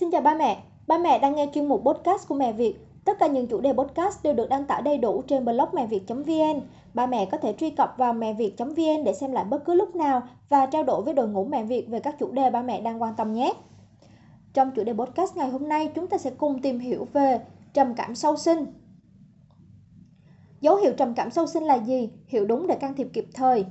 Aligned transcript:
Xin 0.00 0.10
chào 0.10 0.20
ba 0.20 0.34
mẹ, 0.34 0.62
ba 0.86 0.98
mẹ 0.98 1.18
đang 1.18 1.34
nghe 1.34 1.46
chuyên 1.54 1.68
mục 1.68 1.82
podcast 1.84 2.28
của 2.28 2.34
Mẹ 2.34 2.52
Việt. 2.52 2.76
Tất 3.04 3.18
cả 3.18 3.26
những 3.26 3.46
chủ 3.46 3.60
đề 3.60 3.72
podcast 3.72 4.22
đều 4.22 4.34
được 4.34 4.48
đăng 4.48 4.64
tải 4.64 4.82
đầy 4.82 4.98
đủ 4.98 5.22
trên 5.22 5.44
blog 5.44 5.68
mẹ 5.72 5.86
việt.vn. 5.86 6.60
Ba 6.94 7.06
mẹ 7.06 7.26
có 7.26 7.38
thể 7.38 7.52
truy 7.52 7.70
cập 7.70 7.94
vào 7.96 8.12
mẹ 8.12 8.34
việt.vn 8.34 9.04
để 9.04 9.12
xem 9.14 9.32
lại 9.32 9.44
bất 9.44 9.64
cứ 9.64 9.74
lúc 9.74 9.96
nào 9.96 10.22
và 10.48 10.66
trao 10.66 10.82
đổi 10.82 11.02
với 11.02 11.14
đội 11.14 11.28
ngũ 11.28 11.44
Mẹ 11.44 11.64
Việt 11.64 11.88
về 11.88 12.00
các 12.00 12.16
chủ 12.18 12.30
đề 12.30 12.50
ba 12.50 12.62
mẹ 12.62 12.80
đang 12.80 13.02
quan 13.02 13.14
tâm 13.16 13.32
nhé. 13.32 13.52
Trong 14.54 14.70
chủ 14.70 14.84
đề 14.84 14.92
podcast 14.92 15.36
ngày 15.36 15.48
hôm 15.48 15.68
nay, 15.68 15.90
chúng 15.94 16.06
ta 16.06 16.18
sẽ 16.18 16.30
cùng 16.30 16.62
tìm 16.62 16.78
hiểu 16.78 17.06
về 17.12 17.40
trầm 17.74 17.94
cảm 17.94 18.14
sau 18.14 18.36
sinh. 18.36 18.66
Dấu 20.60 20.76
hiệu 20.76 20.92
trầm 20.96 21.14
cảm 21.14 21.30
sau 21.30 21.46
sinh 21.46 21.62
là 21.62 21.74
gì? 21.74 22.10
Hiểu 22.26 22.44
đúng 22.44 22.66
để 22.66 22.74
can 22.74 22.94
thiệp 22.94 23.08
kịp 23.12 23.26
thời. 23.34 23.64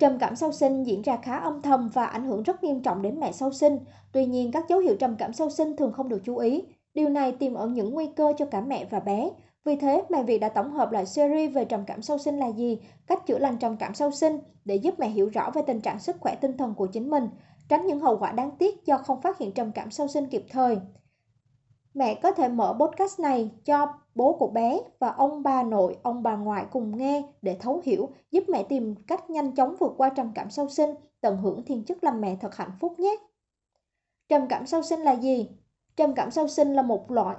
Trầm 0.00 0.18
cảm 0.18 0.36
sau 0.36 0.52
sinh 0.52 0.84
diễn 0.84 1.02
ra 1.02 1.16
khá 1.16 1.36
âm 1.36 1.62
thầm 1.62 1.90
và 1.94 2.04
ảnh 2.04 2.24
hưởng 2.24 2.42
rất 2.42 2.64
nghiêm 2.64 2.82
trọng 2.82 3.02
đến 3.02 3.20
mẹ 3.20 3.32
sau 3.32 3.52
sinh. 3.52 3.78
Tuy 4.12 4.26
nhiên, 4.26 4.52
các 4.52 4.68
dấu 4.68 4.78
hiệu 4.78 4.96
trầm 4.96 5.16
cảm 5.16 5.32
sau 5.32 5.50
sinh 5.50 5.76
thường 5.76 5.92
không 5.92 6.08
được 6.08 6.22
chú 6.24 6.36
ý. 6.36 6.62
Điều 6.94 7.08
này 7.08 7.32
tiềm 7.32 7.54
ẩn 7.54 7.74
những 7.74 7.94
nguy 7.94 8.06
cơ 8.16 8.32
cho 8.38 8.44
cả 8.44 8.60
mẹ 8.60 8.84
và 8.90 9.00
bé. 9.00 9.30
Vì 9.64 9.76
thế, 9.76 10.04
mẹ 10.10 10.22
Việt 10.22 10.38
đã 10.38 10.48
tổng 10.48 10.72
hợp 10.72 10.92
lại 10.92 11.06
series 11.06 11.52
về 11.52 11.64
trầm 11.64 11.84
cảm 11.86 12.02
sau 12.02 12.18
sinh 12.18 12.38
là 12.38 12.46
gì, 12.46 12.78
cách 13.06 13.26
chữa 13.26 13.38
lành 13.38 13.58
trầm 13.58 13.76
cảm 13.76 13.94
sau 13.94 14.10
sinh 14.10 14.38
để 14.64 14.76
giúp 14.76 14.94
mẹ 14.98 15.08
hiểu 15.08 15.28
rõ 15.28 15.50
về 15.54 15.62
tình 15.62 15.80
trạng 15.80 15.98
sức 15.98 16.16
khỏe 16.20 16.34
tinh 16.34 16.56
thần 16.56 16.74
của 16.74 16.86
chính 16.86 17.10
mình, 17.10 17.28
tránh 17.68 17.86
những 17.86 18.00
hậu 18.00 18.18
quả 18.18 18.32
đáng 18.32 18.50
tiếc 18.58 18.86
do 18.86 18.98
không 18.98 19.20
phát 19.20 19.38
hiện 19.38 19.52
trầm 19.52 19.72
cảm 19.72 19.90
sau 19.90 20.08
sinh 20.08 20.26
kịp 20.26 20.44
thời. 20.50 20.78
Mẹ 21.94 22.14
có 22.14 22.32
thể 22.32 22.48
mở 22.48 22.76
podcast 22.80 23.20
này 23.20 23.50
cho 23.64 23.86
bố 24.14 24.32
của 24.32 24.48
bé 24.48 24.80
và 24.98 25.08
ông 25.08 25.42
bà 25.42 25.62
nội, 25.62 25.96
ông 26.02 26.22
bà 26.22 26.36
ngoại 26.36 26.66
cùng 26.72 26.96
nghe 26.96 27.22
để 27.42 27.56
thấu 27.60 27.80
hiểu, 27.84 28.08
giúp 28.30 28.44
mẹ 28.48 28.62
tìm 28.62 28.94
cách 28.94 29.30
nhanh 29.30 29.54
chóng 29.54 29.76
vượt 29.78 29.94
qua 29.96 30.08
trầm 30.08 30.32
cảm 30.34 30.50
sau 30.50 30.68
sinh, 30.68 30.90
tận 31.20 31.36
hưởng 31.36 31.64
thiên 31.64 31.84
chức 31.84 32.04
làm 32.04 32.20
mẹ 32.20 32.36
thật 32.40 32.54
hạnh 32.54 32.72
phúc 32.80 33.00
nhé. 33.00 33.16
Trầm 34.28 34.48
cảm 34.48 34.66
sau 34.66 34.82
sinh 34.82 35.00
là 35.00 35.12
gì? 35.12 35.48
Trầm 35.96 36.14
cảm 36.14 36.30
sau 36.30 36.48
sinh 36.48 36.74
là 36.74 36.82
một 36.82 37.10
loại 37.10 37.36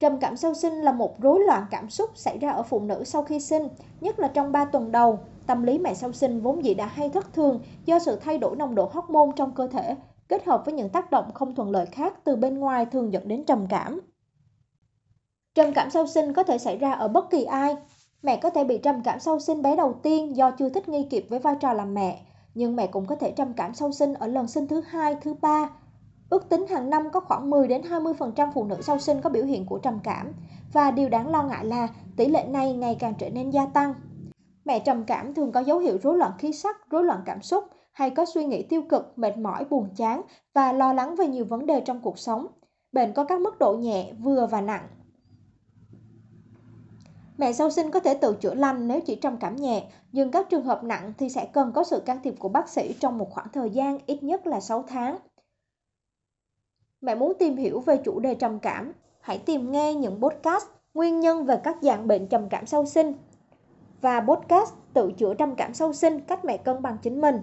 Trầm 0.00 0.18
cảm 0.18 0.36
sau 0.36 0.54
sinh 0.54 0.72
là 0.72 0.92
một 0.92 1.20
rối 1.22 1.40
loạn 1.46 1.66
cảm 1.70 1.90
xúc 1.90 2.10
xảy 2.14 2.38
ra 2.38 2.50
ở 2.50 2.62
phụ 2.62 2.80
nữ 2.80 3.04
sau 3.04 3.22
khi 3.22 3.40
sinh, 3.40 3.68
nhất 4.00 4.18
là 4.18 4.28
trong 4.28 4.52
3 4.52 4.64
tuần 4.64 4.92
đầu. 4.92 5.18
Tâm 5.46 5.62
lý 5.62 5.78
mẹ 5.78 5.94
sau 5.94 6.12
sinh 6.12 6.40
vốn 6.40 6.64
dĩ 6.64 6.74
đã 6.74 6.86
hay 6.86 7.08
thất 7.08 7.32
thường 7.32 7.60
do 7.84 7.98
sự 7.98 8.16
thay 8.16 8.38
đổi 8.38 8.56
nồng 8.56 8.74
độ 8.74 8.90
hormone 8.92 9.32
trong 9.36 9.52
cơ 9.54 9.66
thể, 9.66 9.96
kết 10.28 10.44
hợp 10.44 10.62
với 10.64 10.74
những 10.74 10.88
tác 10.88 11.10
động 11.10 11.30
không 11.34 11.54
thuận 11.54 11.70
lợi 11.70 11.86
khác 11.86 12.24
từ 12.24 12.36
bên 12.36 12.58
ngoài 12.58 12.86
thường 12.86 13.12
dẫn 13.12 13.28
đến 13.28 13.44
trầm 13.44 13.66
cảm. 13.68 14.00
Trầm 15.54 15.72
cảm 15.74 15.90
sau 15.90 16.06
sinh 16.06 16.32
có 16.32 16.42
thể 16.42 16.58
xảy 16.58 16.78
ra 16.78 16.92
ở 16.92 17.08
bất 17.08 17.30
kỳ 17.30 17.44
ai. 17.44 17.76
Mẹ 18.22 18.36
có 18.36 18.50
thể 18.50 18.64
bị 18.64 18.78
trầm 18.78 19.02
cảm 19.04 19.20
sau 19.20 19.38
sinh 19.38 19.62
bé 19.62 19.76
đầu 19.76 19.94
tiên 20.02 20.36
do 20.36 20.50
chưa 20.50 20.68
thích 20.68 20.88
nghi 20.88 21.06
kịp 21.10 21.26
với 21.28 21.38
vai 21.38 21.54
trò 21.60 21.72
làm 21.72 21.94
mẹ, 21.94 22.20
nhưng 22.54 22.76
mẹ 22.76 22.86
cũng 22.86 23.06
có 23.06 23.16
thể 23.16 23.30
trầm 23.30 23.52
cảm 23.56 23.74
sau 23.74 23.92
sinh 23.92 24.14
ở 24.14 24.26
lần 24.26 24.48
sinh 24.48 24.66
thứ 24.66 24.80
hai, 24.80 25.16
thứ 25.20 25.34
ba. 25.34 25.70
Ước 26.30 26.48
tính 26.48 26.66
hàng 26.66 26.90
năm 26.90 27.10
có 27.10 27.20
khoảng 27.20 27.50
10 27.50 27.68
đến 27.68 27.82
20% 27.82 28.50
phụ 28.54 28.64
nữ 28.64 28.76
sau 28.82 28.98
sinh 28.98 29.20
có 29.20 29.30
biểu 29.30 29.44
hiện 29.44 29.66
của 29.66 29.78
trầm 29.78 29.98
cảm 30.04 30.32
và 30.72 30.90
điều 30.90 31.08
đáng 31.08 31.28
lo 31.28 31.42
ngại 31.42 31.64
là 31.64 31.88
tỷ 32.16 32.28
lệ 32.28 32.44
này 32.44 32.72
ngày 32.72 32.96
càng 33.00 33.14
trở 33.18 33.30
nên 33.30 33.50
gia 33.50 33.66
tăng. 33.66 33.94
Mẹ 34.64 34.78
trầm 34.78 35.04
cảm 35.04 35.34
thường 35.34 35.52
có 35.52 35.60
dấu 35.60 35.78
hiệu 35.78 35.98
rối 36.02 36.16
loạn 36.16 36.32
khí 36.38 36.52
sắc, 36.52 36.90
rối 36.90 37.04
loạn 37.04 37.20
cảm 37.26 37.42
xúc 37.42 37.64
hay 37.92 38.10
có 38.10 38.24
suy 38.24 38.44
nghĩ 38.44 38.62
tiêu 38.62 38.82
cực, 38.88 39.18
mệt 39.18 39.38
mỏi, 39.38 39.64
buồn 39.64 39.88
chán 39.96 40.22
và 40.54 40.72
lo 40.72 40.92
lắng 40.92 41.16
về 41.16 41.26
nhiều 41.26 41.44
vấn 41.44 41.66
đề 41.66 41.80
trong 41.80 42.00
cuộc 42.00 42.18
sống. 42.18 42.46
Bệnh 42.92 43.12
có 43.12 43.24
các 43.24 43.40
mức 43.40 43.58
độ 43.58 43.72
nhẹ, 43.72 44.12
vừa 44.12 44.46
và 44.46 44.60
nặng. 44.60 44.88
Mẹ 47.38 47.52
sau 47.52 47.70
sinh 47.70 47.90
có 47.90 48.00
thể 48.00 48.14
tự 48.14 48.36
chữa 48.40 48.54
lành 48.54 48.88
nếu 48.88 49.00
chỉ 49.00 49.16
trầm 49.16 49.36
cảm 49.36 49.56
nhẹ, 49.56 49.86
nhưng 50.12 50.30
các 50.30 50.50
trường 50.50 50.64
hợp 50.64 50.84
nặng 50.84 51.12
thì 51.18 51.28
sẽ 51.28 51.46
cần 51.52 51.72
có 51.72 51.84
sự 51.84 52.00
can 52.00 52.20
thiệp 52.24 52.34
của 52.38 52.48
bác 52.48 52.68
sĩ 52.68 52.94
trong 53.00 53.18
một 53.18 53.30
khoảng 53.30 53.48
thời 53.52 53.70
gian 53.70 53.98
ít 54.06 54.22
nhất 54.22 54.46
là 54.46 54.60
6 54.60 54.84
tháng. 54.88 55.18
Mẹ 57.00 57.14
muốn 57.14 57.32
tìm 57.38 57.56
hiểu 57.56 57.80
về 57.80 57.96
chủ 58.04 58.20
đề 58.20 58.34
trầm 58.34 58.58
cảm, 58.58 58.92
hãy 59.20 59.38
tìm 59.38 59.72
nghe 59.72 59.94
những 59.94 60.20
podcast 60.20 60.64
nguyên 60.94 61.20
nhân 61.20 61.44
về 61.44 61.60
các 61.64 61.76
dạng 61.82 62.06
bệnh 62.06 62.28
trầm 62.28 62.48
cảm 62.48 62.66
sau 62.66 62.86
sinh 62.86 63.12
và 64.00 64.20
podcast 64.20 64.74
tự 64.94 65.12
chữa 65.18 65.34
trầm 65.34 65.54
cảm 65.54 65.74
sau 65.74 65.92
sinh 65.92 66.20
cách 66.20 66.44
mẹ 66.44 66.56
cân 66.56 66.82
bằng 66.82 66.96
chính 67.02 67.20
mình. 67.20 67.36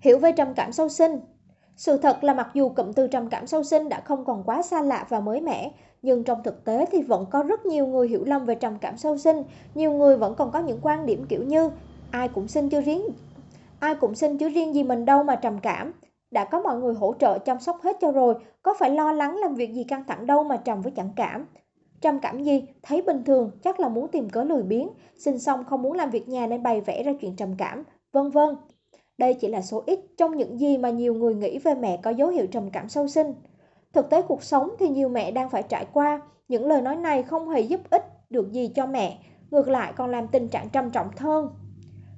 Hiểu 0.00 0.18
về 0.18 0.32
trầm 0.32 0.54
cảm 0.54 0.72
sau 0.72 0.88
sinh 0.88 1.20
sự 1.82 1.96
thật 1.96 2.24
là 2.24 2.34
mặc 2.34 2.50
dù 2.54 2.68
cụm 2.68 2.92
từ 2.92 3.08
trầm 3.08 3.28
cảm 3.28 3.46
sau 3.46 3.62
sinh 3.62 3.88
đã 3.88 4.00
không 4.00 4.24
còn 4.24 4.42
quá 4.44 4.62
xa 4.62 4.82
lạ 4.82 5.06
và 5.08 5.20
mới 5.20 5.40
mẻ, 5.40 5.70
nhưng 6.02 6.24
trong 6.24 6.42
thực 6.42 6.64
tế 6.64 6.86
thì 6.92 7.02
vẫn 7.02 7.26
có 7.30 7.42
rất 7.42 7.66
nhiều 7.66 7.86
người 7.86 8.08
hiểu 8.08 8.24
lầm 8.24 8.44
về 8.44 8.54
trầm 8.54 8.78
cảm 8.80 8.96
sau 8.96 9.18
sinh. 9.18 9.42
Nhiều 9.74 9.92
người 9.92 10.16
vẫn 10.16 10.34
còn 10.34 10.50
có 10.50 10.58
những 10.58 10.78
quan 10.82 11.06
điểm 11.06 11.26
kiểu 11.28 11.42
như 11.42 11.70
ai 12.10 12.28
cũng 12.28 12.48
sinh 12.48 12.68
chứ 12.68 12.80
riêng 12.80 13.02
ai 13.80 13.94
cũng 13.94 14.14
sinh 14.14 14.38
chứ 14.38 14.48
riêng 14.48 14.74
gì 14.74 14.82
mình 14.82 15.04
đâu 15.04 15.22
mà 15.22 15.36
trầm 15.36 15.58
cảm. 15.62 15.92
Đã 16.30 16.44
có 16.44 16.60
mọi 16.60 16.78
người 16.78 16.94
hỗ 16.94 17.14
trợ 17.18 17.38
chăm 17.38 17.60
sóc 17.60 17.78
hết 17.82 17.96
cho 18.00 18.12
rồi, 18.12 18.34
có 18.62 18.74
phải 18.78 18.90
lo 18.90 19.12
lắng 19.12 19.36
làm 19.36 19.54
việc 19.54 19.72
gì 19.72 19.84
căng 19.84 20.04
thẳng 20.08 20.26
đâu 20.26 20.44
mà 20.44 20.56
trầm 20.56 20.82
với 20.82 20.92
chẳng 20.96 21.10
cảm. 21.16 21.46
Trầm 22.00 22.18
cảm 22.18 22.42
gì? 22.44 22.62
Thấy 22.82 23.02
bình 23.02 23.24
thường, 23.24 23.50
chắc 23.64 23.80
là 23.80 23.88
muốn 23.88 24.08
tìm 24.08 24.30
cớ 24.30 24.44
lười 24.44 24.62
biếng, 24.62 24.88
sinh 25.18 25.38
xong 25.38 25.64
không 25.64 25.82
muốn 25.82 25.92
làm 25.92 26.10
việc 26.10 26.28
nhà 26.28 26.46
nên 26.46 26.62
bày 26.62 26.80
vẽ 26.80 27.02
ra 27.02 27.12
chuyện 27.20 27.36
trầm 27.36 27.54
cảm, 27.58 27.84
vân 28.12 28.30
vân. 28.30 28.48
Đây 29.18 29.34
chỉ 29.34 29.48
là 29.48 29.62
số 29.62 29.82
ít 29.86 30.00
trong 30.16 30.36
những 30.36 30.60
gì 30.60 30.78
mà 30.78 30.90
nhiều 30.90 31.14
người 31.14 31.34
nghĩ 31.34 31.58
về 31.58 31.74
mẹ 31.74 31.96
có 31.96 32.10
dấu 32.10 32.28
hiệu 32.28 32.46
trầm 32.46 32.70
cảm 32.70 32.88
sau 32.88 33.08
sinh. 33.08 33.34
Thực 33.92 34.10
tế 34.10 34.22
cuộc 34.22 34.42
sống 34.42 34.70
thì 34.78 34.88
nhiều 34.88 35.08
mẹ 35.08 35.30
đang 35.30 35.50
phải 35.50 35.62
trải 35.62 35.86
qua, 35.92 36.20
những 36.48 36.66
lời 36.66 36.82
nói 36.82 36.96
này 36.96 37.22
không 37.22 37.48
hề 37.48 37.60
giúp 37.60 37.80
ích 37.90 38.04
được 38.30 38.52
gì 38.52 38.68
cho 38.74 38.86
mẹ, 38.86 39.18
ngược 39.50 39.68
lại 39.68 39.92
còn 39.96 40.10
làm 40.10 40.28
tình 40.28 40.48
trạng 40.48 40.68
trầm 40.68 40.90
trọng 40.90 41.08
hơn. 41.16 41.48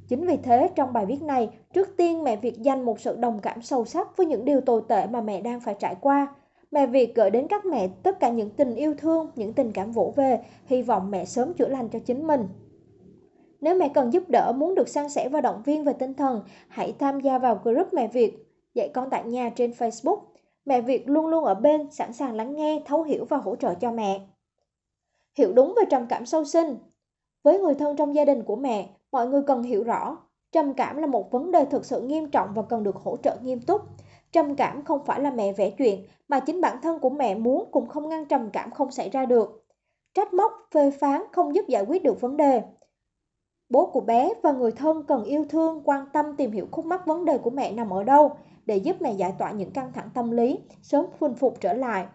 Chính 0.08 0.26
vì 0.26 0.36
thế, 0.36 0.70
trong 0.74 0.92
bài 0.92 1.06
viết 1.06 1.22
này, 1.22 1.50
trước 1.72 1.88
tiên 1.96 2.24
mẹ 2.24 2.36
Việt 2.36 2.62
dành 2.62 2.84
một 2.84 3.00
sự 3.00 3.16
đồng 3.16 3.38
cảm 3.38 3.62
sâu 3.62 3.84
sắc 3.84 4.16
với 4.16 4.26
những 4.26 4.44
điều 4.44 4.60
tồi 4.60 4.82
tệ 4.88 5.06
mà 5.06 5.20
mẹ 5.20 5.40
đang 5.40 5.60
phải 5.60 5.76
trải 5.78 5.96
qua. 6.00 6.34
Mẹ 6.70 6.86
Việt 6.86 7.14
gửi 7.14 7.30
đến 7.30 7.46
các 7.48 7.66
mẹ 7.66 7.88
tất 8.02 8.20
cả 8.20 8.28
những 8.28 8.50
tình 8.50 8.74
yêu 8.74 8.94
thương, 8.98 9.30
những 9.36 9.52
tình 9.52 9.72
cảm 9.72 9.92
vỗ 9.92 10.12
về, 10.16 10.40
hy 10.66 10.82
vọng 10.82 11.10
mẹ 11.10 11.24
sớm 11.24 11.54
chữa 11.54 11.68
lành 11.68 11.88
cho 11.88 11.98
chính 11.98 12.26
mình. 12.26 12.48
Nếu 13.64 13.74
mẹ 13.74 13.88
cần 13.88 14.12
giúp 14.12 14.22
đỡ, 14.28 14.52
muốn 14.56 14.74
được 14.74 14.88
san 14.88 15.08
sẻ 15.08 15.28
và 15.28 15.40
động 15.40 15.62
viên 15.64 15.84
về 15.84 15.92
tinh 15.92 16.14
thần, 16.14 16.42
hãy 16.68 16.94
tham 16.98 17.20
gia 17.20 17.38
vào 17.38 17.60
group 17.64 17.94
Mẹ 17.94 18.08
Việt, 18.08 18.34
dạy 18.74 18.90
con 18.94 19.10
tại 19.10 19.24
nhà 19.24 19.50
trên 19.56 19.70
Facebook. 19.70 20.18
Mẹ 20.64 20.80
Việt 20.80 21.08
luôn 21.08 21.26
luôn 21.26 21.44
ở 21.44 21.54
bên, 21.54 21.90
sẵn 21.90 22.12
sàng 22.12 22.34
lắng 22.34 22.54
nghe, 22.54 22.82
thấu 22.86 23.02
hiểu 23.02 23.24
và 23.24 23.36
hỗ 23.36 23.56
trợ 23.56 23.74
cho 23.74 23.92
mẹ. 23.92 24.20
Hiểu 25.38 25.52
đúng 25.52 25.74
về 25.76 25.82
trầm 25.90 26.06
cảm 26.08 26.26
sâu 26.26 26.44
sinh 26.44 26.76
Với 27.42 27.60
người 27.60 27.74
thân 27.74 27.96
trong 27.96 28.14
gia 28.14 28.24
đình 28.24 28.42
của 28.42 28.56
mẹ, 28.56 28.88
mọi 29.12 29.28
người 29.28 29.42
cần 29.46 29.62
hiểu 29.62 29.84
rõ, 29.84 30.16
trầm 30.52 30.74
cảm 30.74 30.96
là 30.96 31.06
một 31.06 31.30
vấn 31.30 31.50
đề 31.50 31.64
thực 31.64 31.84
sự 31.84 32.00
nghiêm 32.00 32.30
trọng 32.30 32.48
và 32.54 32.62
cần 32.62 32.82
được 32.82 32.96
hỗ 32.96 33.16
trợ 33.16 33.36
nghiêm 33.42 33.60
túc. 33.60 33.82
Trầm 34.32 34.56
cảm 34.56 34.84
không 34.84 35.04
phải 35.04 35.20
là 35.20 35.30
mẹ 35.30 35.52
vẽ 35.52 35.70
chuyện, 35.70 36.06
mà 36.28 36.40
chính 36.40 36.60
bản 36.60 36.76
thân 36.82 36.98
của 36.98 37.10
mẹ 37.10 37.34
muốn 37.34 37.68
cũng 37.70 37.88
không 37.88 38.08
ngăn 38.08 38.24
trầm 38.24 38.50
cảm 38.52 38.70
không 38.70 38.90
xảy 38.90 39.10
ra 39.10 39.26
được. 39.26 39.66
Trách 40.14 40.34
móc, 40.34 40.52
phê 40.74 40.90
phán 40.90 41.22
không 41.32 41.54
giúp 41.54 41.64
giải 41.68 41.84
quyết 41.88 42.02
được 42.02 42.20
vấn 42.20 42.36
đề. 42.36 42.62
Bố 43.74 43.86
của 43.86 44.00
bé 44.00 44.30
và 44.42 44.52
người 44.52 44.72
thân 44.72 45.02
cần 45.02 45.24
yêu 45.24 45.44
thương, 45.48 45.82
quan 45.84 46.06
tâm 46.12 46.36
tìm 46.36 46.52
hiểu 46.52 46.66
khúc 46.70 46.86
mắc 46.86 47.06
vấn 47.06 47.24
đề 47.24 47.38
của 47.38 47.50
mẹ 47.50 47.72
nằm 47.72 47.90
ở 47.90 48.04
đâu 48.04 48.30
để 48.66 48.76
giúp 48.76 48.96
mẹ 49.02 49.12
giải 49.12 49.32
tỏa 49.38 49.50
những 49.50 49.70
căng 49.70 49.92
thẳng 49.92 50.08
tâm 50.14 50.30
lý, 50.30 50.58
sớm 50.82 51.06
khôi 51.20 51.34
phục 51.34 51.60
trở 51.60 51.72
lại. 51.72 52.06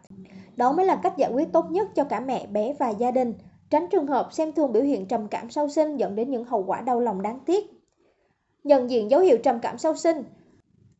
Đó 0.56 0.72
mới 0.72 0.86
là 0.86 0.96
cách 0.96 1.18
giải 1.18 1.32
quyết 1.32 1.52
tốt 1.54 1.66
nhất 1.72 1.96
cho 1.96 2.04
cả 2.04 2.20
mẹ, 2.20 2.48
bé 2.48 2.74
và 2.80 2.90
gia 2.90 3.12
đình, 3.12 3.34
tránh 3.70 3.88
trường 3.92 4.08
hợp 4.08 4.34
xem 4.34 4.52
thường 4.52 4.72
biểu 4.72 4.84
hiện 4.84 5.06
trầm 5.06 5.28
cảm 5.28 5.50
sau 5.50 5.70
sinh 5.70 5.98
dẫn 5.98 6.16
đến 6.16 6.32
những 6.32 6.44
hậu 6.44 6.64
quả 6.64 6.82
đau 6.82 7.00
lòng 7.00 7.22
đáng 7.22 7.40
tiếc. 7.46 7.70
Nhận 8.64 8.90
diện 8.90 9.12
dấu 9.12 9.22
hiệu 9.22 9.38
trầm 9.44 9.60
cảm 9.62 9.78
sau 9.78 9.96
sinh 9.96 10.24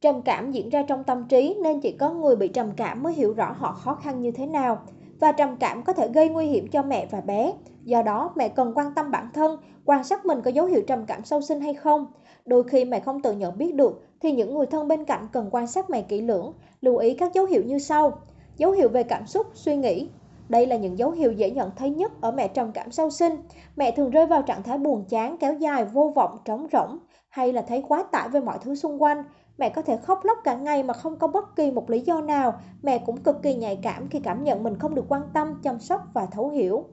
Trầm 0.02 0.22
cảm 0.22 0.52
diễn 0.52 0.70
ra 0.70 0.84
trong 0.88 1.04
tâm 1.04 1.28
trí 1.30 1.56
nên 1.64 1.82
chỉ 1.82 1.92
có 1.92 2.10
người 2.10 2.36
bị 2.36 2.48
trầm 2.48 2.72
cảm 2.78 3.04
mới 3.04 3.14
hiểu 3.14 3.34
rõ 3.34 3.56
họ 3.58 3.72
khó 3.72 3.96
khăn 3.96 4.22
như 4.22 4.32
thế 4.32 4.46
nào 4.46 4.82
và 5.20 5.32
trầm 5.32 5.56
cảm 5.60 5.84
có 5.84 5.94
thể 5.94 6.08
gây 6.08 6.30
nguy 6.30 6.46
hiểm 6.46 6.68
cho 6.68 6.84
mẹ 6.84 7.08
và 7.12 7.22
bé. 7.22 7.54
Do 7.84 8.02
đó, 8.02 8.32
mẹ 8.36 8.50
cần 8.50 8.72
quan 8.76 8.94
tâm 8.96 9.12
bản 9.12 9.30
thân, 9.34 9.58
quan 9.90 10.04
sát 10.04 10.26
mình 10.26 10.42
có 10.42 10.52
dấu 10.52 10.66
hiệu 10.66 10.82
trầm 10.88 11.06
cảm 11.06 11.24
sâu 11.24 11.42
sinh 11.42 11.62
hay 11.62 11.74
không. 11.74 12.08
Đôi 12.46 12.64
khi 12.64 12.86
mẹ 12.86 13.00
không 13.00 13.22
tự 13.22 13.34
nhận 13.34 13.58
biết 13.58 13.76
được 13.76 14.02
thì 14.22 14.32
những 14.32 14.54
người 14.54 14.66
thân 14.66 14.88
bên 14.88 15.06
cạnh 15.06 15.28
cần 15.32 15.50
quan 15.52 15.68
sát 15.68 15.90
mẹ 15.90 16.02
kỹ 16.02 16.22
lưỡng, 16.22 16.54
lưu 16.82 16.98
ý 16.98 17.14
các 17.14 17.34
dấu 17.34 17.46
hiệu 17.46 17.64
như 17.66 17.80
sau. 17.80 18.12
Dấu 18.58 18.72
hiệu 18.72 18.90
về 18.90 19.04
cảm 19.04 19.28
xúc, 19.28 19.48
suy 19.54 19.76
nghĩ. 19.76 20.10
Đây 20.50 20.68
là 20.68 20.76
những 20.76 20.98
dấu 20.98 21.12
hiệu 21.12 21.32
dễ 21.32 21.52
nhận 21.52 21.72
thấy 21.76 21.90
nhất 21.90 22.12
ở 22.22 22.32
mẹ 22.32 22.48
trầm 22.48 22.72
cảm 22.72 22.92
sau 22.92 23.10
sinh. 23.10 23.36
Mẹ 23.76 23.92
thường 23.92 24.10
rơi 24.10 24.28
vào 24.28 24.42
trạng 24.42 24.64
thái 24.64 24.78
buồn 24.78 25.06
chán, 25.10 25.38
kéo 25.38 25.54
dài, 25.54 25.86
vô 25.86 26.14
vọng, 26.16 26.38
trống 26.46 26.68
rỗng 26.72 27.00
hay 27.30 27.54
là 27.54 27.62
thấy 27.62 27.84
quá 27.88 28.04
tải 28.12 28.30
với 28.30 28.42
mọi 28.42 28.58
thứ 28.62 28.76
xung 28.76 29.02
quanh. 29.02 29.24
Mẹ 29.58 29.70
có 29.70 29.82
thể 29.82 29.98
khóc 29.98 30.20
lóc 30.24 30.38
cả 30.44 30.56
ngày 30.56 30.84
mà 30.84 30.94
không 30.94 31.16
có 31.16 31.28
bất 31.28 31.56
kỳ 31.56 31.72
một 31.72 31.90
lý 31.90 32.00
do 32.00 32.22
nào. 32.22 32.54
Mẹ 32.82 32.98
cũng 32.98 33.18
cực 33.18 33.42
kỳ 33.44 33.56
nhạy 33.56 33.80
cảm 33.82 34.08
khi 34.10 34.20
cảm 34.20 34.44
nhận 34.44 34.64
mình 34.64 34.80
không 34.80 34.96
được 34.96 35.06
quan 35.10 35.22
tâm, 35.34 35.60
chăm 35.64 35.80
sóc 35.80 36.02
và 36.14 36.26
thấu 36.26 36.50
hiểu. 36.50 36.86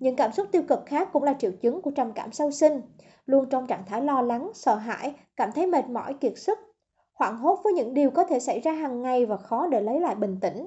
Những 0.00 0.16
cảm 0.16 0.32
xúc 0.32 0.46
tiêu 0.52 0.62
cực 0.68 0.86
khác 0.86 1.08
cũng 1.12 1.22
là 1.22 1.34
triệu 1.38 1.52
chứng 1.62 1.82
của 1.82 1.90
trầm 1.90 2.12
cảm 2.12 2.32
sau 2.32 2.50
sinh. 2.50 2.82
Luôn 3.26 3.48
trong 3.50 3.66
trạng 3.66 3.84
thái 3.86 4.02
lo 4.02 4.22
lắng, 4.22 4.50
sợ 4.54 4.74
hãi, 4.74 5.14
cảm 5.36 5.52
thấy 5.52 5.66
mệt 5.66 5.88
mỏi, 5.88 6.14
kiệt 6.14 6.38
sức. 6.38 6.58
Hoảng 7.14 7.36
hốt 7.36 7.60
với 7.64 7.72
những 7.72 7.94
điều 7.94 8.10
có 8.10 8.24
thể 8.24 8.40
xảy 8.40 8.60
ra 8.60 8.72
hàng 8.72 9.02
ngày 9.02 9.26
và 9.26 9.36
khó 9.36 9.66
để 9.66 9.80
lấy 9.80 10.00
lại 10.00 10.14
bình 10.14 10.38
tĩnh. 10.40 10.66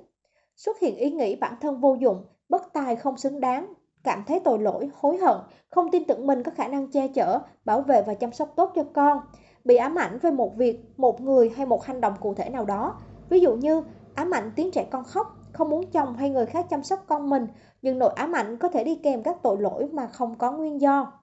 Xuất 0.55 0.79
hiện 0.79 0.95
ý 0.95 1.11
nghĩ 1.11 1.35
bản 1.35 1.53
thân 1.61 1.79
vô 1.79 1.95
dụng, 1.99 2.25
bất 2.49 2.73
tài 2.73 2.95
không 2.95 3.17
xứng 3.17 3.39
đáng, 3.39 3.73
cảm 4.03 4.23
thấy 4.27 4.39
tội 4.39 4.59
lỗi, 4.59 4.89
hối 4.93 5.17
hận, 5.17 5.37
không 5.69 5.91
tin 5.91 6.03
tưởng 6.07 6.27
mình 6.27 6.43
có 6.43 6.51
khả 6.55 6.67
năng 6.67 6.91
che 6.91 7.07
chở, 7.07 7.39
bảo 7.65 7.81
vệ 7.81 8.01
và 8.01 8.13
chăm 8.13 8.31
sóc 8.31 8.53
tốt 8.55 8.71
cho 8.75 8.83
con, 8.93 9.19
bị 9.63 9.75
ám 9.75 9.95
ảnh 9.95 10.19
về 10.21 10.31
một 10.31 10.55
việc, 10.57 10.79
một 10.97 11.21
người 11.21 11.49
hay 11.49 11.65
một 11.65 11.83
hành 11.83 12.01
động 12.01 12.13
cụ 12.19 12.33
thể 12.33 12.49
nào 12.49 12.65
đó. 12.65 12.99
Ví 13.29 13.39
dụ 13.39 13.55
như 13.55 13.83
ám 14.15 14.31
ảnh 14.31 14.51
tiếng 14.55 14.71
trẻ 14.71 14.87
con 14.91 15.03
khóc, 15.03 15.27
không 15.53 15.69
muốn 15.69 15.91
chồng 15.91 16.15
hay 16.15 16.29
người 16.29 16.45
khác 16.45 16.65
chăm 16.69 16.83
sóc 16.83 17.03
con 17.07 17.29
mình, 17.29 17.47
nhưng 17.83 17.99
nỗi 17.99 18.13
ám 18.15 18.31
ảnh 18.31 18.57
có 18.57 18.69
thể 18.69 18.83
đi 18.83 18.95
kèm 18.95 19.23
các 19.23 19.37
tội 19.43 19.57
lỗi 19.61 19.87
mà 19.91 20.07
không 20.07 20.35
có 20.37 20.51
nguyên 20.51 20.81
do. 20.81 21.19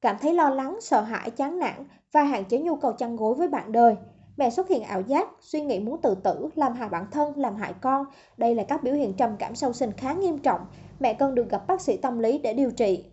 Cảm 0.00 0.16
thấy 0.20 0.34
lo 0.34 0.50
lắng, 0.50 0.78
sợ 0.80 1.00
hãi, 1.00 1.30
chán 1.30 1.58
nản 1.58 1.86
và 2.12 2.22
hạn 2.22 2.44
chế 2.44 2.58
nhu 2.58 2.76
cầu 2.76 2.92
chăn 2.92 3.16
gối 3.16 3.34
với 3.34 3.48
bạn 3.48 3.72
đời. 3.72 3.96
Mẹ 4.36 4.50
xuất 4.50 4.68
hiện 4.68 4.82
ảo 4.82 5.00
giác, 5.00 5.28
suy 5.40 5.60
nghĩ 5.60 5.80
muốn 5.80 6.00
tự 6.00 6.14
tử, 6.14 6.48
làm 6.54 6.72
hại 6.72 6.88
bản 6.88 7.06
thân, 7.10 7.32
làm 7.36 7.56
hại 7.56 7.74
con. 7.80 8.06
Đây 8.36 8.54
là 8.54 8.64
các 8.64 8.82
biểu 8.82 8.94
hiện 8.94 9.14
trầm 9.14 9.36
cảm 9.38 9.54
sau 9.54 9.72
sinh 9.72 9.92
khá 9.92 10.12
nghiêm 10.12 10.38
trọng. 10.38 10.60
Mẹ 11.00 11.14
cần 11.14 11.34
được 11.34 11.50
gặp 11.50 11.66
bác 11.66 11.80
sĩ 11.80 11.96
tâm 11.96 12.18
lý 12.18 12.38
để 12.38 12.54
điều 12.54 12.70
trị. 12.70 13.04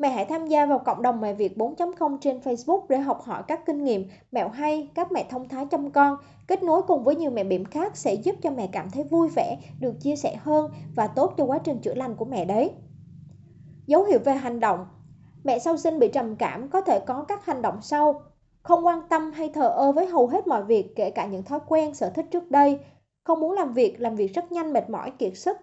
Mẹ 0.00 0.08
hãy 0.10 0.24
tham 0.24 0.46
gia 0.46 0.66
vào 0.66 0.78
cộng 0.78 1.02
đồng 1.02 1.20
mẹ 1.20 1.34
Việt 1.34 1.58
4.0 1.58 2.18
trên 2.20 2.38
Facebook 2.38 2.86
để 2.88 2.98
học 2.98 3.22
hỏi 3.22 3.42
các 3.48 3.66
kinh 3.66 3.84
nghiệm, 3.84 4.08
mẹo 4.32 4.48
hay, 4.48 4.88
các 4.94 5.12
mẹ 5.12 5.26
thông 5.30 5.48
thái 5.48 5.66
chăm 5.70 5.90
con. 5.90 6.16
Kết 6.46 6.62
nối 6.62 6.82
cùng 6.82 7.04
với 7.04 7.16
nhiều 7.16 7.30
mẹ 7.30 7.44
bỉm 7.44 7.64
khác 7.64 7.96
sẽ 7.96 8.14
giúp 8.14 8.36
cho 8.42 8.50
mẹ 8.50 8.68
cảm 8.72 8.90
thấy 8.90 9.04
vui 9.04 9.28
vẻ, 9.36 9.56
được 9.80 9.94
chia 10.00 10.16
sẻ 10.16 10.36
hơn 10.36 10.70
và 10.94 11.06
tốt 11.06 11.34
cho 11.36 11.44
quá 11.44 11.58
trình 11.64 11.78
chữa 11.78 11.94
lành 11.94 12.16
của 12.16 12.24
mẹ 12.24 12.44
đấy. 12.44 12.70
Dấu 13.86 14.04
hiệu 14.04 14.18
về 14.24 14.32
hành 14.32 14.60
động 14.60 14.86
Mẹ 15.44 15.58
sau 15.58 15.76
sinh 15.76 15.98
bị 15.98 16.08
trầm 16.08 16.36
cảm 16.36 16.68
có 16.68 16.80
thể 16.80 17.00
có 17.00 17.24
các 17.28 17.46
hành 17.46 17.62
động 17.62 17.78
sau. 17.82 18.22
Không 18.62 18.86
quan 18.86 19.00
tâm 19.08 19.32
hay 19.32 19.48
thờ 19.48 19.68
ơ 19.68 19.92
với 19.92 20.06
hầu 20.06 20.26
hết 20.26 20.46
mọi 20.46 20.64
việc 20.64 20.96
kể 20.96 21.10
cả 21.10 21.26
những 21.26 21.42
thói 21.42 21.60
quen, 21.68 21.94
sở 21.94 22.10
thích 22.10 22.26
trước 22.30 22.50
đây. 22.50 22.78
Không 23.24 23.40
muốn 23.40 23.52
làm 23.52 23.72
việc, 23.72 24.00
làm 24.00 24.16
việc 24.16 24.34
rất 24.34 24.52
nhanh, 24.52 24.72
mệt 24.72 24.90
mỏi, 24.90 25.12
kiệt 25.18 25.36
sức. 25.36 25.56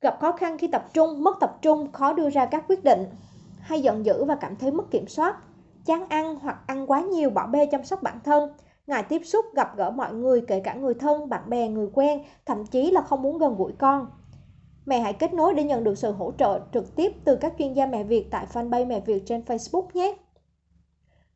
Gặp 0.00 0.18
khó 0.20 0.32
khăn 0.32 0.58
khi 0.58 0.68
tập 0.68 0.84
trung, 0.92 1.24
mất 1.24 1.36
tập 1.40 1.58
trung, 1.62 1.92
khó 1.92 2.12
đưa 2.12 2.30
ra 2.30 2.46
các 2.46 2.64
quyết 2.68 2.84
định 2.84 3.04
hay 3.62 3.82
giận 3.82 4.06
dữ 4.06 4.24
và 4.24 4.34
cảm 4.34 4.56
thấy 4.56 4.70
mất 4.70 4.90
kiểm 4.90 5.06
soát, 5.06 5.36
chán 5.84 6.06
ăn 6.08 6.36
hoặc 6.36 6.58
ăn 6.66 6.86
quá 6.86 7.00
nhiều 7.00 7.30
bỏ 7.30 7.46
bê 7.46 7.66
chăm 7.66 7.84
sóc 7.84 8.02
bản 8.02 8.20
thân, 8.24 8.52
ngại 8.86 9.02
tiếp 9.02 9.22
xúc 9.24 9.44
gặp 9.54 9.76
gỡ 9.76 9.90
mọi 9.90 10.14
người 10.14 10.40
kể 10.40 10.60
cả 10.60 10.74
người 10.74 10.94
thân, 10.94 11.28
bạn 11.28 11.50
bè, 11.50 11.68
người 11.68 11.88
quen, 11.94 12.22
thậm 12.46 12.66
chí 12.66 12.90
là 12.90 13.00
không 13.00 13.22
muốn 13.22 13.38
gần 13.38 13.56
gũi 13.56 13.72
con. 13.78 14.06
Mẹ 14.86 15.00
hãy 15.00 15.12
kết 15.12 15.34
nối 15.34 15.54
để 15.54 15.64
nhận 15.64 15.84
được 15.84 15.98
sự 15.98 16.12
hỗ 16.12 16.32
trợ 16.38 16.60
trực 16.72 16.96
tiếp 16.96 17.12
từ 17.24 17.36
các 17.36 17.54
chuyên 17.58 17.72
gia 17.72 17.86
mẹ 17.86 18.04
Việt 18.04 18.28
tại 18.30 18.46
fanpage 18.52 18.86
mẹ 18.86 19.00
Việt 19.00 19.22
trên 19.26 19.42
Facebook 19.46 19.86
nhé. 19.94 20.14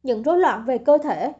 Những 0.02 0.22
rối 0.22 0.38
loạn 0.38 0.64
về 0.64 0.78
cơ 0.78 0.98
thể 0.98 1.32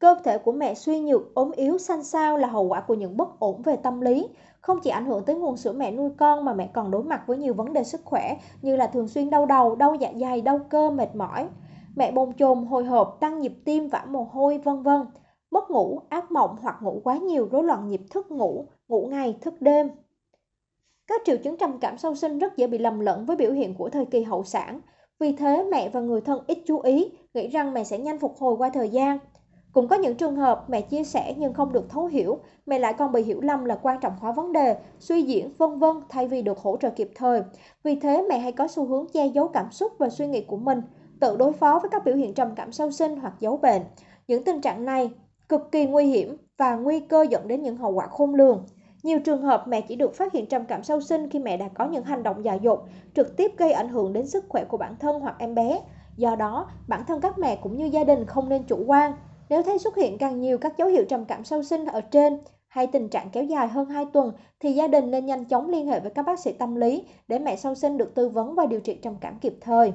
Cơ 0.00 0.14
thể 0.24 0.38
của 0.38 0.52
mẹ 0.52 0.74
suy 0.74 1.00
nhược, 1.00 1.34
ốm 1.34 1.50
yếu, 1.56 1.78
xanh 1.78 2.04
xao 2.04 2.36
là 2.36 2.48
hậu 2.48 2.64
quả 2.64 2.80
của 2.80 2.94
những 2.94 3.16
bất 3.16 3.38
ổn 3.38 3.62
về 3.62 3.76
tâm 3.76 4.00
lý, 4.00 4.28
không 4.60 4.78
chỉ 4.82 4.90
ảnh 4.90 5.06
hưởng 5.06 5.24
tới 5.24 5.36
nguồn 5.36 5.56
sữa 5.56 5.72
mẹ 5.72 5.92
nuôi 5.92 6.10
con 6.18 6.44
mà 6.44 6.54
mẹ 6.54 6.70
còn 6.72 6.90
đối 6.90 7.02
mặt 7.02 7.22
với 7.26 7.38
nhiều 7.38 7.54
vấn 7.54 7.72
đề 7.72 7.84
sức 7.84 8.00
khỏe 8.04 8.36
như 8.62 8.76
là 8.76 8.86
thường 8.86 9.08
xuyên 9.08 9.30
đau 9.30 9.46
đầu, 9.46 9.76
đau 9.76 9.94
dạ 9.94 10.12
dày, 10.20 10.40
đau 10.40 10.58
cơ, 10.70 10.90
mệt 10.90 11.14
mỏi. 11.14 11.48
Mẹ 11.96 12.12
bồn 12.12 12.32
chồn, 12.38 12.64
hồi 12.64 12.84
hộp, 12.84 13.16
tăng 13.20 13.40
nhịp 13.40 13.54
tim, 13.64 13.88
vã 13.88 14.04
mồ 14.08 14.22
hôi, 14.32 14.58
vân 14.58 14.82
vân. 14.82 15.02
Mất 15.50 15.70
ngủ, 15.70 16.00
ác 16.08 16.32
mộng 16.32 16.56
hoặc 16.62 16.76
ngủ 16.82 17.00
quá 17.04 17.16
nhiều, 17.16 17.48
rối 17.52 17.64
loạn 17.64 17.88
nhịp 17.88 18.00
thức 18.10 18.30
ngủ, 18.30 18.66
ngủ 18.88 19.06
ngày, 19.10 19.36
thức 19.40 19.54
đêm. 19.60 19.90
Các 21.06 21.20
triệu 21.24 21.36
chứng 21.36 21.56
trầm 21.56 21.78
cảm 21.80 21.98
sau 21.98 22.14
sinh 22.14 22.38
rất 22.38 22.56
dễ 22.56 22.66
bị 22.66 22.78
lầm 22.78 23.00
lẫn 23.00 23.26
với 23.26 23.36
biểu 23.36 23.52
hiện 23.52 23.74
của 23.74 23.88
thời 23.88 24.04
kỳ 24.04 24.22
hậu 24.22 24.44
sản. 24.44 24.80
Vì 25.18 25.32
thế 25.32 25.68
mẹ 25.70 25.88
và 25.88 26.00
người 26.00 26.20
thân 26.20 26.44
ít 26.46 26.58
chú 26.66 26.80
ý, 26.80 27.12
nghĩ 27.34 27.48
rằng 27.48 27.74
mẹ 27.74 27.84
sẽ 27.84 27.98
nhanh 27.98 28.18
phục 28.18 28.36
hồi 28.38 28.56
qua 28.56 28.70
thời 28.70 28.88
gian. 28.88 29.18
Cũng 29.72 29.88
có 29.88 29.96
những 29.96 30.14
trường 30.14 30.36
hợp 30.36 30.64
mẹ 30.68 30.80
chia 30.80 31.04
sẻ 31.04 31.34
nhưng 31.38 31.54
không 31.54 31.72
được 31.72 31.90
thấu 31.90 32.06
hiểu, 32.06 32.38
mẹ 32.66 32.78
lại 32.78 32.94
còn 32.98 33.12
bị 33.12 33.22
hiểu 33.22 33.40
lầm 33.40 33.64
là 33.64 33.74
quan 33.82 33.98
trọng 34.00 34.12
hóa 34.20 34.32
vấn 34.32 34.52
đề, 34.52 34.76
suy 34.98 35.22
diễn 35.22 35.52
vân 35.58 35.78
vân 35.78 35.96
thay 36.08 36.28
vì 36.28 36.42
được 36.42 36.58
hỗ 36.58 36.76
trợ 36.76 36.90
kịp 36.90 37.10
thời. 37.14 37.42
Vì 37.82 37.94
thế 37.94 38.26
mẹ 38.28 38.38
hay 38.38 38.52
có 38.52 38.68
xu 38.68 38.86
hướng 38.86 39.06
che 39.12 39.26
giấu 39.26 39.48
cảm 39.48 39.70
xúc 39.70 39.92
và 39.98 40.08
suy 40.08 40.26
nghĩ 40.26 40.44
của 40.44 40.56
mình, 40.56 40.82
tự 41.20 41.36
đối 41.36 41.52
phó 41.52 41.78
với 41.82 41.90
các 41.90 42.04
biểu 42.04 42.14
hiện 42.14 42.34
trầm 42.34 42.54
cảm 42.54 42.72
sau 42.72 42.90
sinh 42.90 43.16
hoặc 43.16 43.34
giấu 43.40 43.56
bệnh. 43.56 43.82
Những 44.28 44.44
tình 44.44 44.60
trạng 44.60 44.84
này 44.84 45.10
cực 45.48 45.72
kỳ 45.72 45.86
nguy 45.86 46.04
hiểm 46.04 46.36
và 46.58 46.76
nguy 46.76 47.00
cơ 47.00 47.26
dẫn 47.30 47.48
đến 47.48 47.62
những 47.62 47.76
hậu 47.76 47.92
quả 47.92 48.06
khôn 48.06 48.34
lường. 48.34 48.66
Nhiều 49.02 49.18
trường 49.20 49.42
hợp 49.42 49.68
mẹ 49.68 49.80
chỉ 49.80 49.96
được 49.96 50.14
phát 50.14 50.32
hiện 50.32 50.46
trầm 50.46 50.64
cảm 50.64 50.82
sau 50.82 51.00
sinh 51.00 51.30
khi 51.30 51.38
mẹ 51.38 51.56
đã 51.56 51.68
có 51.68 51.86
những 51.86 52.04
hành 52.04 52.22
động 52.22 52.44
dại 52.44 52.58
dột, 52.62 52.80
trực 53.14 53.36
tiếp 53.36 53.52
gây 53.56 53.72
ảnh 53.72 53.88
hưởng 53.88 54.12
đến 54.12 54.26
sức 54.26 54.44
khỏe 54.48 54.64
của 54.64 54.76
bản 54.76 54.96
thân 55.00 55.20
hoặc 55.20 55.36
em 55.38 55.54
bé. 55.54 55.80
Do 56.16 56.36
đó, 56.36 56.70
bản 56.88 57.04
thân 57.08 57.20
các 57.20 57.38
mẹ 57.38 57.56
cũng 57.56 57.76
như 57.76 57.84
gia 57.84 58.04
đình 58.04 58.26
không 58.26 58.48
nên 58.48 58.62
chủ 58.62 58.84
quan, 58.86 59.12
nếu 59.50 59.62
thấy 59.62 59.78
xuất 59.78 59.96
hiện 59.96 60.18
càng 60.18 60.40
nhiều 60.40 60.58
các 60.58 60.78
dấu 60.78 60.88
hiệu 60.88 61.04
trầm 61.04 61.24
cảm 61.24 61.44
sau 61.44 61.62
sinh 61.62 61.84
ở 61.84 62.00
trên 62.00 62.38
hay 62.68 62.86
tình 62.86 63.08
trạng 63.08 63.30
kéo 63.30 63.44
dài 63.44 63.68
hơn 63.68 63.88
2 63.88 64.04
tuần 64.12 64.32
thì 64.60 64.72
gia 64.72 64.88
đình 64.88 65.10
nên 65.10 65.26
nhanh 65.26 65.44
chóng 65.44 65.70
liên 65.70 65.86
hệ 65.86 66.00
với 66.00 66.10
các 66.10 66.22
bác 66.22 66.38
sĩ 66.38 66.52
tâm 66.52 66.74
lý 66.74 67.04
để 67.28 67.38
mẹ 67.38 67.56
sau 67.56 67.74
sinh 67.74 67.98
được 67.98 68.14
tư 68.14 68.28
vấn 68.28 68.54
và 68.54 68.66
điều 68.66 68.80
trị 68.80 68.94
trầm 68.94 69.16
cảm 69.20 69.38
kịp 69.38 69.54
thời. 69.60 69.92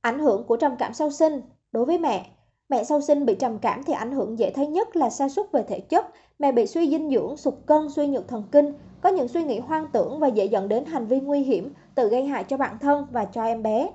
Ảnh 0.00 0.18
hưởng 0.18 0.44
của 0.44 0.56
trầm 0.56 0.76
cảm 0.78 0.94
sau 0.94 1.10
sinh 1.10 1.40
đối 1.72 1.84
với 1.84 1.98
mẹ 1.98 2.26
Mẹ 2.68 2.84
sau 2.84 3.00
sinh 3.00 3.26
bị 3.26 3.34
trầm 3.34 3.58
cảm 3.58 3.82
thì 3.82 3.92
ảnh 3.92 4.12
hưởng 4.12 4.38
dễ 4.38 4.50
thấy 4.50 4.66
nhất 4.66 4.96
là 4.96 5.10
sa 5.10 5.28
sút 5.28 5.52
về 5.52 5.62
thể 5.62 5.80
chất, 5.80 6.06
mẹ 6.38 6.52
bị 6.52 6.66
suy 6.66 6.90
dinh 6.90 7.10
dưỡng, 7.10 7.36
sụt 7.36 7.54
cân, 7.66 7.90
suy 7.90 8.06
nhược 8.06 8.28
thần 8.28 8.42
kinh, 8.52 8.72
có 9.00 9.08
những 9.08 9.28
suy 9.28 9.42
nghĩ 9.42 9.58
hoang 9.58 9.86
tưởng 9.92 10.20
và 10.20 10.28
dễ 10.28 10.44
dẫn 10.44 10.68
đến 10.68 10.84
hành 10.84 11.06
vi 11.06 11.20
nguy 11.20 11.40
hiểm, 11.40 11.72
tự 11.94 12.08
gây 12.08 12.24
hại 12.24 12.44
cho 12.44 12.56
bản 12.56 12.78
thân 12.78 13.06
và 13.10 13.24
cho 13.24 13.44
em 13.44 13.62
bé. 13.62 13.88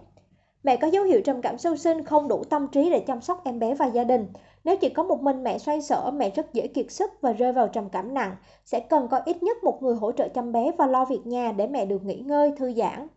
Mẹ 0.63 0.77
có 0.77 0.87
dấu 0.87 1.03
hiệu 1.03 1.21
trầm 1.21 1.41
cảm 1.41 1.57
sâu 1.57 1.75
sinh 1.75 2.03
không 2.03 2.27
đủ 2.27 2.43
tâm 2.43 2.67
trí 2.67 2.89
để 2.89 2.99
chăm 2.99 3.21
sóc 3.21 3.41
em 3.45 3.59
bé 3.59 3.75
và 3.75 3.85
gia 3.85 4.03
đình. 4.03 4.27
Nếu 4.63 4.77
chỉ 4.77 4.89
có 4.89 5.03
một 5.03 5.21
mình 5.21 5.43
mẹ 5.43 5.57
xoay 5.57 5.81
sở, 5.81 6.11
mẹ 6.11 6.29
rất 6.29 6.53
dễ 6.53 6.67
kiệt 6.67 6.91
sức 6.91 7.11
và 7.21 7.31
rơi 7.31 7.53
vào 7.53 7.67
trầm 7.67 7.89
cảm 7.89 8.13
nặng. 8.13 8.35
Sẽ 8.65 8.79
cần 8.79 9.07
có 9.07 9.21
ít 9.25 9.43
nhất 9.43 9.63
một 9.63 9.83
người 9.83 9.95
hỗ 9.95 10.11
trợ 10.11 10.27
chăm 10.27 10.51
bé 10.51 10.71
và 10.77 10.87
lo 10.87 11.05
việc 11.05 11.21
nhà 11.25 11.51
để 11.51 11.67
mẹ 11.67 11.85
được 11.85 12.03
nghỉ 12.03 12.19
ngơi, 12.19 12.53
thư 12.57 12.73
giãn. 12.73 13.07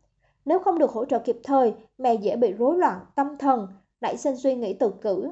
Nếu 0.45 0.59
không 0.59 0.79
được 0.79 0.91
hỗ 0.91 1.05
trợ 1.05 1.19
kịp 1.19 1.41
thời, 1.45 1.75
mẹ 1.99 2.15
dễ 2.15 2.37
bị 2.37 2.53
rối 2.53 2.79
loạn 2.79 3.01
tâm 3.15 3.39
thần, 3.39 3.67
nảy 4.01 4.17
sinh 4.17 4.37
suy 4.37 4.55
nghĩ 4.55 4.73
tự 4.75 4.91
cử. 5.01 5.31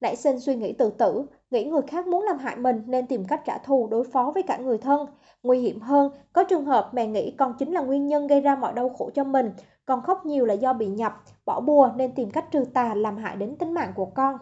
Nảy 0.00 0.16
sinh 0.16 0.40
suy 0.40 0.54
nghĩ 0.54 0.72
tự 0.72 0.90
tử, 0.90 1.26
nghĩ 1.50 1.64
người 1.64 1.82
khác 1.82 2.06
muốn 2.06 2.22
làm 2.22 2.38
hại 2.38 2.56
mình 2.56 2.82
nên 2.86 3.06
tìm 3.06 3.24
cách 3.24 3.42
trả 3.44 3.58
thù 3.58 3.88
đối 3.90 4.04
phó 4.04 4.30
với 4.34 4.42
cả 4.42 4.56
người 4.56 4.78
thân. 4.78 5.06
Nguy 5.42 5.60
hiểm 5.60 5.80
hơn, 5.80 6.10
có 6.32 6.44
trường 6.44 6.64
hợp 6.64 6.90
mẹ 6.92 7.06
nghĩ 7.06 7.34
con 7.38 7.54
chính 7.58 7.72
là 7.72 7.80
nguyên 7.80 8.06
nhân 8.06 8.26
gây 8.26 8.40
ra 8.40 8.56
mọi 8.56 8.72
đau 8.72 8.88
khổ 8.88 9.10
cho 9.14 9.24
mình, 9.24 9.50
con 9.86 10.02
khóc 10.02 10.26
nhiều 10.26 10.44
là 10.44 10.54
do 10.54 10.72
bị 10.72 10.86
nhập, 10.86 11.22
bỏ 11.44 11.60
bùa 11.60 11.90
nên 11.96 12.14
tìm 12.14 12.30
cách 12.30 12.50
trừ 12.50 12.64
tà 12.74 12.94
làm 12.94 13.16
hại 13.16 13.36
đến 13.36 13.56
tính 13.56 13.74
mạng 13.74 13.92
của 13.96 14.06
con. 14.06 14.38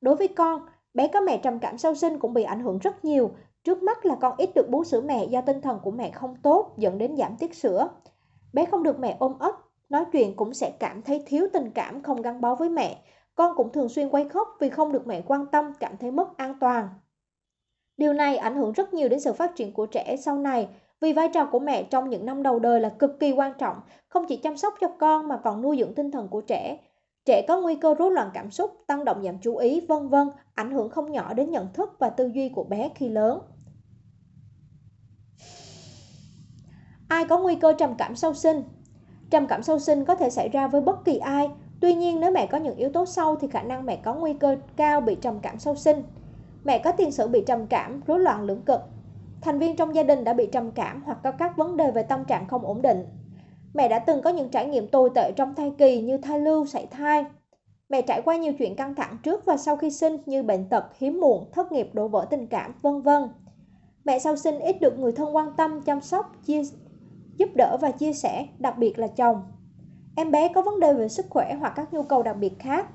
Đối 0.00 0.16
với 0.16 0.28
con, 0.28 0.60
bé 0.94 1.08
có 1.08 1.20
mẹ 1.20 1.38
trầm 1.38 1.58
cảm 1.58 1.78
sau 1.78 1.94
sinh 1.94 2.18
cũng 2.18 2.34
bị 2.34 2.42
ảnh 2.42 2.60
hưởng 2.60 2.78
rất 2.78 3.04
nhiều. 3.04 3.30
Trước 3.64 3.82
mắt 3.82 4.06
là 4.06 4.16
con 4.20 4.34
ít 4.36 4.50
được 4.54 4.70
bú 4.70 4.84
sữa 4.84 5.00
mẹ 5.00 5.24
do 5.24 5.40
tinh 5.40 5.60
thần 5.60 5.78
của 5.82 5.90
mẹ 5.90 6.10
không 6.10 6.36
tốt 6.42 6.74
dẫn 6.76 6.98
đến 6.98 7.16
giảm 7.16 7.36
tiết 7.36 7.54
sữa. 7.54 7.88
Bé 8.52 8.64
không 8.64 8.82
được 8.82 8.98
mẹ 8.98 9.16
ôm 9.18 9.38
ấp, 9.38 9.54
nói 9.88 10.04
chuyện 10.12 10.36
cũng 10.36 10.54
sẽ 10.54 10.70
cảm 10.80 11.02
thấy 11.02 11.22
thiếu 11.26 11.46
tình 11.52 11.70
cảm 11.70 12.02
không 12.02 12.22
gắn 12.22 12.40
bó 12.40 12.54
với 12.54 12.68
mẹ. 12.68 13.02
Con 13.34 13.56
cũng 13.56 13.72
thường 13.72 13.88
xuyên 13.88 14.08
quay 14.08 14.28
khóc 14.28 14.48
vì 14.60 14.70
không 14.70 14.92
được 14.92 15.06
mẹ 15.06 15.22
quan 15.26 15.46
tâm, 15.46 15.72
cảm 15.80 15.96
thấy 15.96 16.10
mất 16.10 16.36
an 16.36 16.54
toàn. 16.60 16.88
Điều 17.96 18.12
này 18.12 18.36
ảnh 18.36 18.56
hưởng 18.56 18.72
rất 18.72 18.94
nhiều 18.94 19.08
đến 19.08 19.20
sự 19.20 19.32
phát 19.32 19.52
triển 19.56 19.72
của 19.72 19.86
trẻ 19.86 20.16
sau 20.16 20.38
này 20.38 20.68
vì 21.04 21.12
vai 21.12 21.28
trò 21.28 21.46
của 21.46 21.58
mẹ 21.58 21.82
trong 21.82 22.10
những 22.10 22.26
năm 22.26 22.42
đầu 22.42 22.58
đời 22.58 22.80
là 22.80 22.88
cực 22.88 23.20
kỳ 23.20 23.32
quan 23.32 23.52
trọng, 23.58 23.76
không 24.08 24.24
chỉ 24.28 24.36
chăm 24.36 24.56
sóc 24.56 24.74
cho 24.80 24.88
con 25.00 25.28
mà 25.28 25.36
còn 25.36 25.62
nuôi 25.62 25.76
dưỡng 25.78 25.94
tinh 25.94 26.10
thần 26.10 26.28
của 26.28 26.40
trẻ. 26.40 26.78
Trẻ 27.24 27.44
có 27.48 27.60
nguy 27.60 27.74
cơ 27.74 27.94
rối 27.94 28.10
loạn 28.10 28.30
cảm 28.34 28.50
xúc, 28.50 28.70
tăng 28.86 29.04
động 29.04 29.22
giảm 29.24 29.38
chú 29.38 29.56
ý, 29.56 29.80
vân 29.88 30.08
vân, 30.08 30.30
ảnh 30.54 30.70
hưởng 30.70 30.90
không 30.90 31.12
nhỏ 31.12 31.34
đến 31.34 31.50
nhận 31.50 31.72
thức 31.72 31.96
và 31.98 32.10
tư 32.10 32.30
duy 32.34 32.48
của 32.48 32.64
bé 32.64 32.90
khi 32.94 33.08
lớn. 33.08 33.40
Ai 37.08 37.24
có 37.24 37.38
nguy 37.38 37.54
cơ 37.54 37.72
trầm 37.72 37.94
cảm 37.98 38.16
sau 38.16 38.34
sinh? 38.34 38.62
Trầm 39.30 39.46
cảm 39.46 39.62
sau 39.62 39.78
sinh 39.78 40.04
có 40.04 40.14
thể 40.14 40.30
xảy 40.30 40.48
ra 40.48 40.68
với 40.68 40.80
bất 40.80 41.04
kỳ 41.04 41.18
ai, 41.18 41.50
tuy 41.80 41.94
nhiên 41.94 42.20
nếu 42.20 42.30
mẹ 42.30 42.46
có 42.46 42.58
những 42.58 42.76
yếu 42.76 42.90
tố 42.90 43.06
sau 43.06 43.36
thì 43.36 43.48
khả 43.48 43.62
năng 43.62 43.86
mẹ 43.86 43.96
có 43.96 44.14
nguy 44.14 44.34
cơ 44.34 44.56
cao 44.76 45.00
bị 45.00 45.14
trầm 45.14 45.40
cảm 45.40 45.58
sau 45.58 45.74
sinh. 45.74 46.02
Mẹ 46.64 46.78
có 46.78 46.92
tiền 46.92 47.12
sử 47.12 47.28
bị 47.28 47.42
trầm 47.46 47.66
cảm, 47.66 48.00
rối 48.06 48.18
loạn 48.18 48.42
lưỡng 48.42 48.62
cực, 48.62 48.80
thành 49.44 49.58
viên 49.58 49.76
trong 49.76 49.94
gia 49.94 50.02
đình 50.02 50.24
đã 50.24 50.32
bị 50.32 50.46
trầm 50.46 50.70
cảm 50.70 51.02
hoặc 51.06 51.18
có 51.22 51.30
các 51.30 51.56
vấn 51.56 51.76
đề 51.76 51.90
về 51.90 52.02
tâm 52.02 52.24
trạng 52.24 52.48
không 52.48 52.66
ổn 52.66 52.82
định. 52.82 53.04
Mẹ 53.74 53.88
đã 53.88 53.98
từng 53.98 54.22
có 54.22 54.30
những 54.30 54.48
trải 54.48 54.66
nghiệm 54.66 54.88
tồi 54.88 55.10
tệ 55.14 55.32
trong 55.36 55.54
thai 55.54 55.72
kỳ 55.78 56.00
như 56.00 56.18
thai 56.18 56.40
lưu, 56.40 56.66
sảy 56.66 56.86
thai. 56.86 57.24
Mẹ 57.88 58.02
trải 58.02 58.22
qua 58.22 58.36
nhiều 58.36 58.52
chuyện 58.58 58.76
căng 58.76 58.94
thẳng 58.94 59.16
trước 59.22 59.44
và 59.44 59.56
sau 59.56 59.76
khi 59.76 59.90
sinh 59.90 60.16
như 60.26 60.42
bệnh 60.42 60.68
tật, 60.68 60.84
hiếm 60.98 61.20
muộn, 61.20 61.50
thất 61.52 61.72
nghiệp, 61.72 61.90
đổ 61.92 62.08
vỡ 62.08 62.26
tình 62.30 62.46
cảm, 62.46 62.74
vân 62.82 63.02
vân. 63.02 63.28
Mẹ 64.04 64.18
sau 64.18 64.36
sinh 64.36 64.58
ít 64.58 64.80
được 64.80 64.98
người 64.98 65.12
thân 65.12 65.36
quan 65.36 65.52
tâm, 65.56 65.80
chăm 65.80 66.00
sóc, 66.00 66.32
chia, 66.46 66.62
giúp 67.36 67.48
đỡ 67.54 67.76
và 67.80 67.90
chia 67.90 68.12
sẻ, 68.12 68.46
đặc 68.58 68.78
biệt 68.78 68.98
là 68.98 69.06
chồng. 69.06 69.42
Em 70.16 70.30
bé 70.30 70.48
có 70.48 70.62
vấn 70.62 70.80
đề 70.80 70.94
về 70.94 71.08
sức 71.08 71.26
khỏe 71.30 71.54
hoặc 71.60 71.72
các 71.76 71.94
nhu 71.94 72.02
cầu 72.02 72.22
đặc 72.22 72.36
biệt 72.36 72.58
khác. 72.58 72.86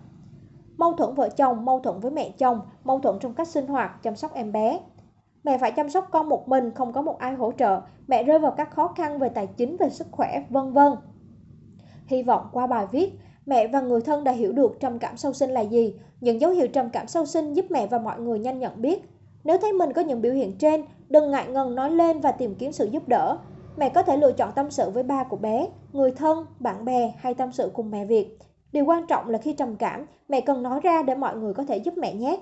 Mâu 0.77 0.94
thuẫn 0.94 1.15
vợ 1.15 1.29
chồng, 1.29 1.65
mâu 1.65 1.79
thuẫn 1.79 2.00
với 2.00 2.12
mẹ 2.12 2.29
chồng, 2.38 2.62
mâu 2.84 3.00
thuẫn 3.00 3.20
trong 3.20 3.34
cách 3.34 3.48
sinh 3.48 3.68
hoạt, 3.68 4.03
chăm 4.03 4.15
sóc 4.15 4.34
em 4.34 4.51
bé. 4.51 4.79
Mẹ 5.43 5.58
phải 5.58 5.72
chăm 5.72 5.89
sóc 5.89 6.08
con 6.12 6.29
một 6.29 6.48
mình, 6.50 6.72
không 6.75 6.93
có 6.93 7.01
một 7.01 7.17
ai 7.19 7.34
hỗ 7.34 7.51
trợ. 7.51 7.81
Mẹ 8.08 8.24
rơi 8.24 8.39
vào 8.39 8.51
các 8.51 8.72
khó 8.72 8.88
khăn 8.88 9.19
về 9.19 9.29
tài 9.29 9.48
chính, 9.48 9.77
về 9.77 9.89
sức 9.89 10.08
khỏe, 10.12 10.43
vân 10.50 10.74
vân. 10.74 10.93
Hy 12.05 12.24
vọng 12.24 12.48
qua 12.51 12.67
bài 12.67 12.86
viết, 12.91 13.12
mẹ 13.46 13.67
và 13.67 13.81
người 13.81 14.01
thân 14.01 14.24
đã 14.24 14.31
hiểu 14.31 14.51
được 14.51 14.79
trầm 14.79 15.00
cảm 15.00 15.17
sau 15.17 15.34
sinh 15.34 15.50
là 15.50 15.62
gì. 15.62 15.93
Những 16.22 16.41
dấu 16.41 16.51
hiệu 16.51 16.67
trầm 16.67 16.89
cảm 16.89 17.08
sau 17.08 17.25
sinh 17.25 17.53
giúp 17.53 17.65
mẹ 17.69 17.88
và 17.88 18.00
mọi 18.00 18.19
người 18.19 18.39
nhanh 18.39 18.60
nhận 18.60 18.81
biết. 18.81 19.10
Nếu 19.43 19.58
thấy 19.58 19.74
mình 19.74 19.93
có 19.93 20.01
những 20.01 20.22
biểu 20.22 20.34
hiện 20.34 20.58
trên, 20.58 20.84
đừng 21.10 21.31
ngại 21.31 21.48
ngần 21.48 21.75
nói 21.75 21.91
lên 21.91 22.19
và 22.19 22.31
tìm 22.31 22.55
kiếm 22.55 22.72
sự 22.72 22.86
giúp 22.86 23.08
đỡ. 23.08 23.38
Mẹ 23.77 23.89
có 23.89 24.03
thể 24.03 24.17
lựa 24.17 24.31
chọn 24.31 24.51
tâm 24.55 24.72
sự 24.72 24.89
với 24.89 25.03
ba 25.03 25.24
của 25.24 25.38
bé, 25.38 25.67
người 25.93 26.12
thân, 26.12 26.46
bạn 26.60 26.86
bè 26.86 27.13
hay 27.17 27.34
tâm 27.34 27.51
sự 27.51 27.72
cùng 27.74 27.91
mẹ 27.91 28.05
Việt. 28.05 28.38
Điều 28.72 28.86
quan 28.86 29.08
trọng 29.08 29.29
là 29.29 29.38
khi 29.38 29.53
trầm 29.53 29.75
cảm, 29.75 30.05
mẹ 30.29 30.41
cần 30.41 30.63
nói 30.63 30.79
ra 30.84 31.03
để 31.03 31.15
mọi 31.15 31.36
người 31.36 31.53
có 31.53 31.63
thể 31.63 31.77
giúp 31.77 31.93
mẹ 31.98 32.13
nhé. 32.13 32.39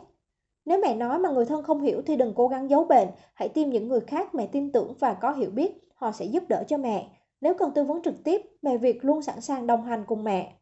Nếu 0.68 0.80
mẹ 0.82 0.96
nói 0.96 1.20
mà 1.20 1.30
người 1.30 1.46
thân 1.46 1.64
không 1.64 1.82
hiểu 1.82 2.02
thì 2.06 2.16
đừng 2.16 2.34
cố 2.36 2.48
gắng 2.48 2.70
giấu 2.70 2.86
bệnh, 2.86 3.08
hãy 3.34 3.50
tìm 3.50 3.70
những 3.70 3.88
người 3.88 4.00
khác 4.00 4.36
mẹ 4.36 4.48
tin 4.48 4.72
tưởng 4.72 4.94
và 5.00 5.14
có 5.14 5.32
hiểu 5.32 5.50
biết, 5.50 5.72
họ 5.96 6.12
sẽ 6.12 6.26
giúp 6.26 6.44
đỡ 6.50 6.64
cho 6.68 6.78
mẹ. 6.78 7.08
Nếu 7.42 7.54
cần 7.54 7.72
tư 7.72 7.84
vấn 7.84 8.04
trực 8.04 8.24
tiếp, 8.24 8.42
mẹ 8.62 8.78
Việt 8.78 9.06
luôn 9.06 9.22
sẵn 9.22 9.42
sàng 9.42 9.68
đồng 9.68 9.84
hành 9.84 10.04
cùng 10.08 10.24
mẹ. 10.24 10.54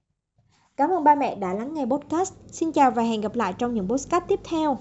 Cảm 0.78 0.90
ơn 0.90 1.04
ba 1.04 1.16
mẹ 1.16 1.36
đã 1.36 1.54
lắng 1.54 1.74
nghe 1.74 1.86
podcast. 1.86 2.34
Xin 2.48 2.72
chào 2.72 2.92
và 2.92 3.04
hẹn 3.04 3.22
gặp 3.22 3.36
lại 3.36 3.54
trong 3.58 3.74
những 3.74 3.88
podcast 3.90 4.24
tiếp 4.28 4.40
theo. 4.50 4.78